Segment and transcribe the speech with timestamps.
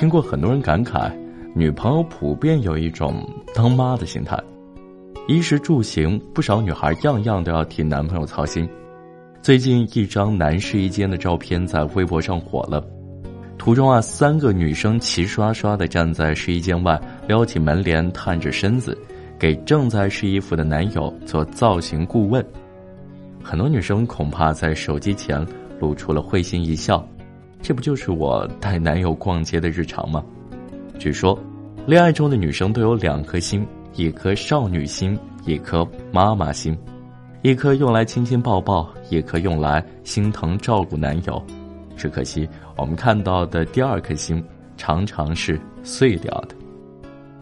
[0.00, 1.12] 听过很多人感慨，
[1.54, 3.22] 女朋友普遍有一种
[3.54, 4.34] 当妈的心态。
[5.28, 8.66] 衣食住行，不少女孩样样都要替男朋友操心。
[9.42, 12.82] 最近一张男试衣间的照片在微博上火了，
[13.58, 16.98] 图中啊，三个女生齐刷刷的站在试衣间外，
[17.28, 18.96] 撩起门帘，探着身子，
[19.38, 22.42] 给正在试衣服的男友做造型顾问。
[23.42, 25.46] 很多女生恐怕在手机前
[25.78, 27.06] 露出了会心一笑，
[27.62, 30.24] 这不就是我带男友逛街的日常吗？
[30.98, 31.38] 据说，
[31.86, 36.76] 恋爱中的女生都有两颗心，一颗少女心，一颗妈妈心，
[37.42, 41.42] 一颗用来亲亲抱抱，一颗用来心疼照顾男友。
[41.96, 44.42] 只可惜，我们看到的第二颗心
[44.76, 46.56] 常常是碎掉的。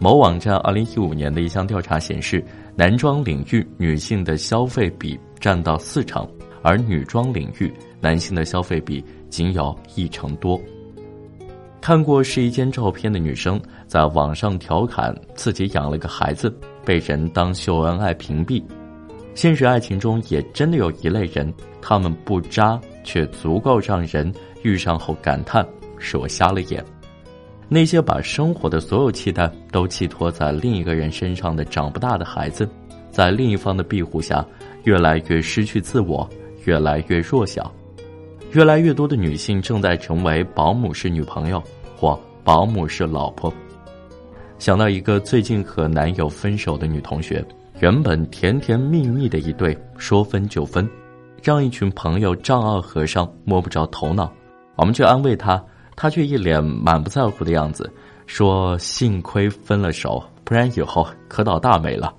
[0.00, 2.44] 某网站二零一五年的一项调查显示，
[2.76, 5.18] 男装领域女性的消费比。
[5.40, 6.28] 占到四成，
[6.62, 10.60] 而女装领域男性的消费比仅有一成多。
[11.80, 16.52] 看过试衣间照片的女生在网上调侃自己养了个孩子，
[16.84, 18.62] 被人当秀恩爱屏蔽。
[19.34, 25.66] 现实爱情中也真的有一类人，他们不渣却足够让人遇上后感叹
[25.98, 26.84] 是我瞎了眼。
[27.68, 32.68] 那些把生活的所有期待都寄托在另一个人身上的长不大的孩子，
[33.10, 34.44] 在另一方的庇护下。
[34.84, 36.26] 越来越失去自我，
[36.64, 37.70] 越来越弱小，
[38.52, 41.62] 越来越多的女性正在成为保姆式女朋友
[41.96, 43.52] 或保姆式老婆。
[44.58, 47.44] 想到一个最近和男友分手的女同学，
[47.80, 50.88] 原本甜甜蜜蜜的一对，说分就分，
[51.42, 54.32] 让一群朋友丈二和尚摸不着头脑。
[54.76, 55.62] 我们去安慰她，
[55.94, 57.92] 她却一脸满不在乎的样子，
[58.26, 62.14] 说：“幸亏分了手，不然以后可倒大霉了。”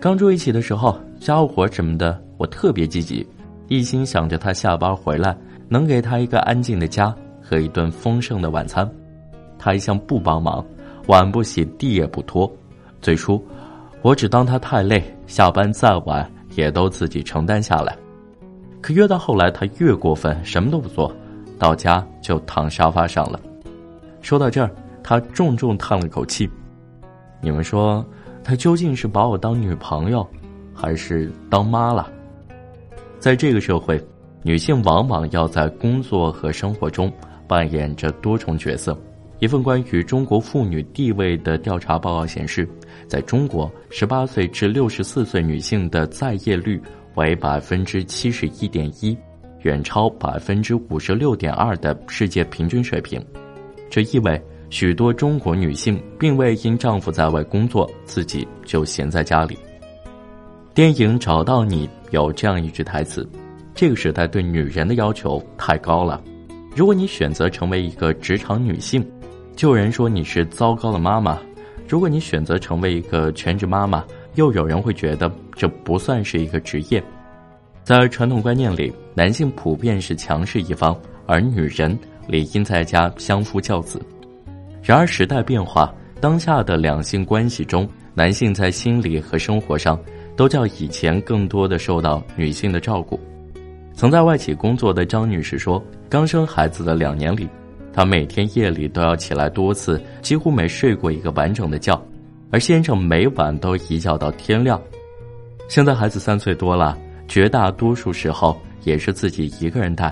[0.00, 0.98] 刚住一起的时候。
[1.20, 3.28] 家务活什么的，我特别积极，
[3.68, 5.36] 一心想着他下班回来
[5.70, 8.86] 能给他一个安静的家和一顿丰盛的晚餐。
[9.56, 10.62] 他一向不帮忙，
[11.06, 12.50] 碗不洗，地也不拖。
[13.00, 13.42] 最初，
[14.02, 17.96] 我只当他太累，下班再晚也都自己承担下来。
[18.82, 21.14] 可越到后来，他越过分，什么都不做，
[21.58, 23.38] 到家就躺沙发上了。
[24.20, 24.70] 说到这儿，
[25.02, 26.50] 他重重叹了口气。
[27.40, 28.04] 你们说，
[28.42, 30.26] 他究竟是把我当女朋友？
[30.72, 32.10] 还是当妈了，
[33.18, 34.02] 在这个社会，
[34.42, 37.12] 女性往往要在工作和生活中
[37.46, 38.98] 扮演着多重角色。
[39.38, 42.68] 一份关于中国妇女地位的调查报告显示，
[43.06, 46.80] 在中国，十八岁至六十四岁女性的在业率
[47.14, 49.16] 为百分之七十一点一，
[49.62, 53.24] 远超百分之五十六点二的世界平均水平。
[53.88, 59.56] 这意味许多中国女性并未因丈夫在外工作，自己就闲在家里。
[60.74, 63.26] 电影找到你有这样一句台词
[63.80, 66.22] ：“这个时代对女人的要求太高了。
[66.76, 69.02] 如果你选择成为一个职场女性，
[69.56, 71.38] 就有人说你是糟糕的妈妈；
[71.88, 74.04] 如果你选择成为一个全职妈妈，
[74.34, 77.02] 又有人会觉得这不算是一个职业。
[77.82, 81.98] 在传统观念里，男性普遍是强势一方，而女人
[82.28, 83.98] 理应在家相夫教子。
[84.82, 85.90] 然而时代变化，
[86.20, 89.98] 当下的两性关系中，男性在心理和生活上。”
[90.36, 93.20] 都较以前更多的受到女性的照顾。
[94.00, 97.46] 曾在外企工作的张女士说：“刚生孩子的两年里，
[97.92, 102.02] 她每天夜里都要起来多次，几乎没睡过一个完整的觉，
[102.50, 104.80] 而先生每晚都一觉到天亮。
[105.68, 106.96] 现在孩子三岁多了，
[107.28, 110.10] 绝大多数时候也是自己一个人带，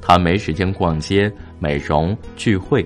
[0.00, 2.84] 她没时间逛街、美容、聚会，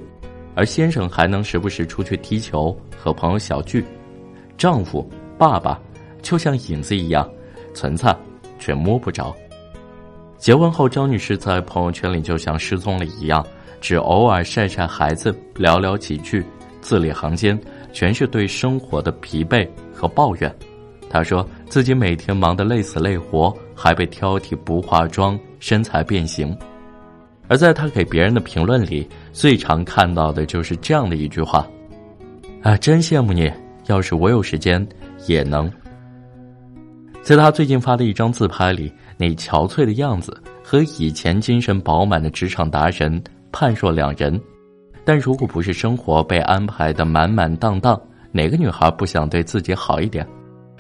[0.55, 3.83] 而先生还能时不时出去踢球和朋友小聚。
[4.59, 5.81] 丈夫、爸爸。”
[6.21, 7.27] 就像影子一样
[7.73, 8.15] 存在，
[8.59, 9.35] 却摸不着。
[10.39, 13.45] 结婚后，张女士在朋友圈里就像失踪了一样，
[13.81, 16.45] 只偶尔晒晒孩子，寥寥几句，
[16.81, 17.59] 字里行间
[17.93, 20.55] 全是对生活的疲惫和抱怨。
[21.09, 26.57] 她说自己每天忙得累死累活，还被挑剔不化妆，身材变形。
[27.49, 31.67] 而在她给别人的评论里，最常看到的就是这样的一句话
[32.63, 33.51] ：“啊，真羡慕你，
[33.87, 34.87] 要是我有时间，
[35.27, 35.71] 也能。”
[37.23, 43.23] 在他最近发的一张自拍里，那憔悴的样子和以前精神饱满的职场达人
[43.53, 44.41] 判若两人。
[45.05, 48.01] 但如果不是生活被安排的满满当当，
[48.33, 50.27] 哪个女孩不想对自己好一点？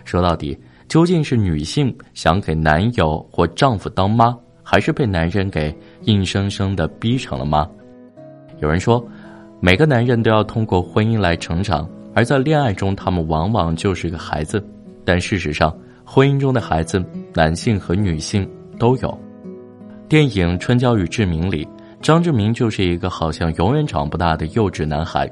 [0.04, 0.58] 说到底，
[0.88, 7.69] 究竟是女性想给男友或丈夫当妈，还是被男人给硬生生的逼成了妈？
[8.60, 9.06] 有人说，
[9.60, 14.64] 每个男人都要通过婚姻来成长，而在恋爱中，他们往往就是个孩子。
[15.04, 17.02] 但事实上，婚姻中的孩子，
[17.32, 18.48] 男性和女性
[18.78, 19.18] 都有。
[20.06, 21.66] 电影《春娇与志明》里，
[22.02, 25.28] 张志明就是一个好像永远长不大的幼稚男孩。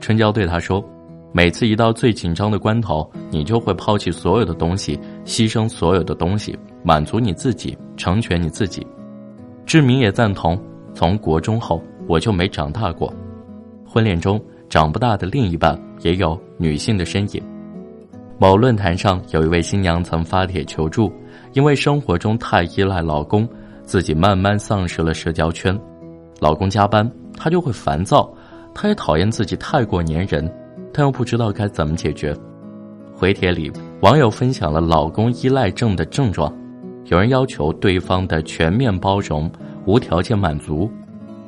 [0.00, 0.82] 春娇对他说
[1.30, 8.84] ：“每次一到最紧张的关头，你就会抛弃所有的东西，牺牲所有的东西，满足你自己，成全你自己。”
[9.66, 10.58] 志明也赞同。
[10.94, 13.12] 从国中后，我就没长大过。
[13.84, 17.42] 婚恋中长不大的另一半也有女性的身影。
[18.44, 21.10] 某论坛上有一位新娘曾发帖求助，
[21.54, 23.48] 因为生活中太依赖老公，
[23.84, 25.74] 自己慢慢丧失了社交圈。
[26.40, 28.30] 老公加班，她就会烦躁。
[28.74, 30.46] 她也讨厌自己太过粘人，
[30.92, 32.36] 但又不知道该怎么解决。
[33.14, 36.54] 回帖里，网友分享了老公依赖症的症状：
[37.06, 39.50] 有人要求对方的全面包容、
[39.86, 40.86] 无条件满足；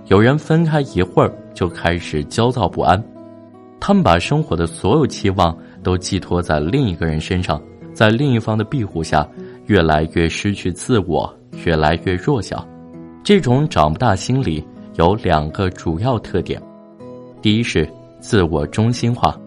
[0.06, 2.98] 有人分开一会儿就开始焦躁不安。
[3.81, 7.61] 他们把生活的所有期望都寄托在另一个人身上，
[7.93, 9.26] 在另一方的庇护下，
[9.67, 11.32] 越来越失去自我，
[11.64, 12.67] 越来越弱小。
[13.23, 14.64] 这种长不大心理
[14.94, 16.61] 有两个主要特点。
[17.43, 17.88] 第一是
[18.19, 19.38] 自我中心化，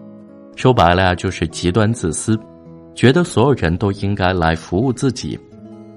[0.56, 2.38] 说白了呀，就是极端自私，
[2.94, 5.38] 觉得所有人都应该来服务自己。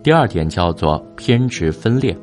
[0.01, 2.17] 第二点叫做偏执分裂，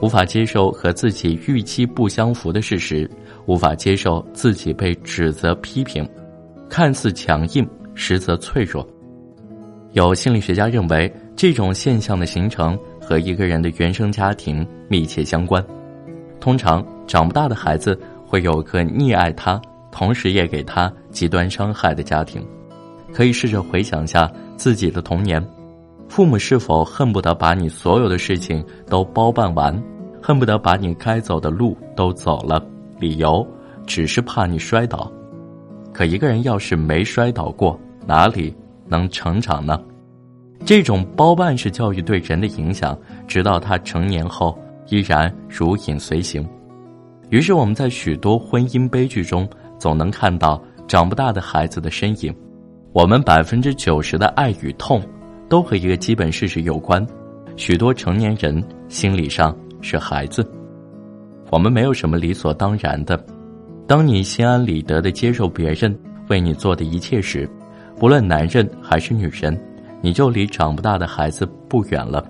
[0.00, 3.08] 无法接受和自己预期不相符的事实，
[3.46, 6.08] 无法接受自己被指责批评，
[6.68, 8.86] 看似强硬，实则脆弱。
[9.92, 15.64] 有心理学家认为，这种现象的形成和一个人的原生家庭密切相关。
[16.38, 17.98] 通常长不大的孩子。
[18.30, 19.60] 会有个溺爱他，
[19.90, 22.40] 同时也给他极端伤害的家庭，
[23.12, 25.44] 可以试着回想下自己的童年，
[26.08, 29.76] 父母是否恨不得把你所有的事情都包办完，
[30.22, 32.64] 恨不得把你该走的路都走了，
[33.00, 33.46] 理由
[33.86, 35.10] 只是怕你摔倒。
[35.92, 37.76] 可一个人要是没摔倒过，
[38.06, 38.54] 哪里
[38.86, 39.80] 能成长呢？
[40.64, 44.56] 这种包办式教育对人的影响，直到他成年后
[44.88, 46.46] 依然如影随形。
[47.30, 49.48] 于是我们在许多婚姻悲剧中，
[49.78, 52.34] 总能看到长不大的孩子的身影。
[52.92, 55.02] 我们百分之九十的爱与痛，
[55.48, 57.04] 都和一个基本事实有关：
[57.56, 60.44] 许多成年人心理上是孩子。
[61.50, 63.22] 我们没有什么理所当然的。
[63.86, 65.96] 当你心安理得的接受别人
[66.28, 67.48] 为你做的一切时，
[67.98, 69.60] 不论男人还是女人，
[70.00, 72.24] 你就离长不大的孩子不远了。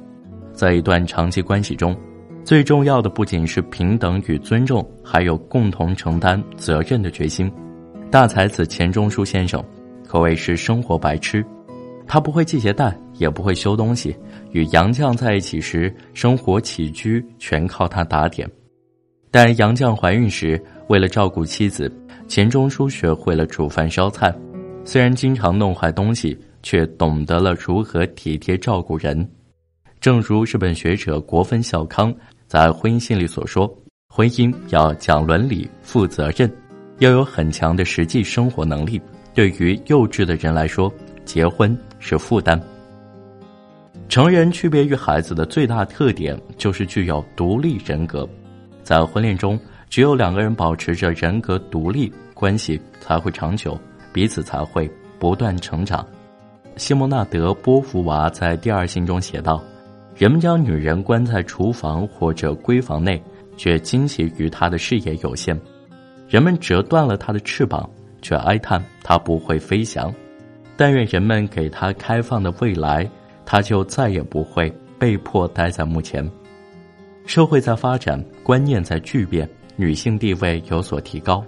[0.52, 1.96] 在一段长期关系中。
[2.42, 7.52] 最重要的不仅是平等与尊重，还有共同承担责任的决心。
[8.10, 9.62] 大才子钱钟书先生
[10.08, 11.44] 可谓是生活白痴，
[12.08, 14.16] 他不会系鞋带，也不会修东西。
[14.52, 18.50] 与杨绛在一起时，生活起居全靠他打点。
[19.30, 21.90] 但杨绛怀孕时，为了照顾妻子，
[22.26, 24.34] 钱钟书学会了煮饭烧菜。
[24.84, 29.28] 虽然经常弄坏东西，却懂得了如何体贴照顾人。
[30.00, 32.12] 正如日本学者国分孝康
[32.48, 33.72] 在婚姻信里所说
[34.12, 36.50] ：“婚姻要讲伦理、负责任，
[36.98, 39.00] 要有很强的实际生活能力。
[39.32, 40.92] 对于幼稚的人来说，
[41.24, 42.60] 结婚是负担。”
[44.08, 48.28] 成人区别于孩子的最大特点就是具有独立人格，
[48.90, 49.56] 在婚恋中，
[49.88, 53.78] 只有两个人保持着人格独立，关系才会长久，
[54.12, 56.04] 彼此才会不断成长。
[56.74, 59.62] 西蒙纳德·波伏娃在《第二信》中写道。
[60.16, 63.22] 人们将女人关在厨房或者闺房内，
[63.56, 65.56] 却惊奇于她的视野有限；
[66.28, 67.88] 人们折断了她的翅膀，
[68.20, 70.12] 却哀叹她不会飞翔。
[70.76, 73.08] 但愿人们给她开放的未来，
[73.46, 76.28] 她就再也不会被迫待在目前。
[77.26, 81.44] 社会在发展，观念在巨变，女性地位有所提高，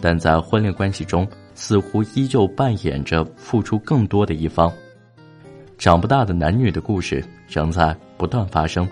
[0.00, 4.72] 但在婚恋关系中，似乎依旧扮演着付出更多的一方。
[5.76, 7.96] 长不大的男女的故事仍在。
[8.18, 8.84] 不断发生，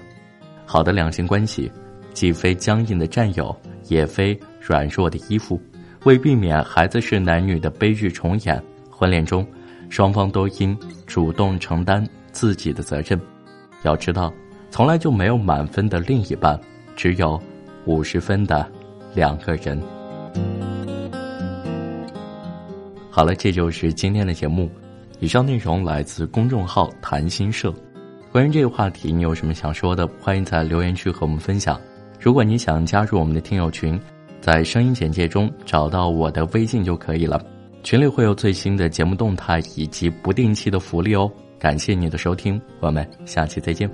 [0.64, 1.68] 好的两性关系，
[2.14, 3.52] 既非僵硬的占有，
[3.88, 5.61] 也非软弱的依附。
[6.04, 9.45] 为避免孩子是男女的悲剧重演，婚恋中，
[9.90, 10.78] 双方都应
[11.09, 13.21] 主动承担自己的责任。
[13.83, 14.33] 要知道，
[14.76, 16.61] 从来就没有满分的另一半，
[16.95, 17.40] 只有
[17.87, 18.71] 五十分的
[19.14, 19.83] 两个人。
[23.11, 24.71] 好了，这就是今天的节目。
[25.18, 27.73] 以上内容来自公众号“谈心社”。
[28.30, 30.06] 关于这个话题，你有什么想说的？
[30.21, 31.80] 欢迎在留言区和我们分享。
[32.21, 33.99] 如果你想加入我们的听友群，
[34.42, 37.42] 在声音简介中找到我的微信就可以了。
[37.83, 41.33] 群里会有最新的节目动态以及不定期的福利哦。
[41.59, 43.90] 感谢你的收听，我们下期再见。